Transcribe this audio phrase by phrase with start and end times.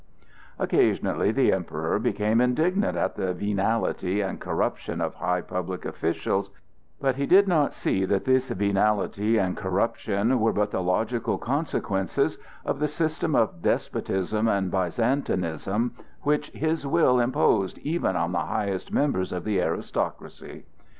[0.57, 6.49] Occasionally the Emperor became indignant at the venality and corruption of high public officials;
[6.99, 12.17] but he did not see that this venality and corruption were but the logical consequence
[12.65, 15.91] of the system of despotism and Byzantinism
[16.23, 20.65] which his will imposed even on the highest members of the aristocracy.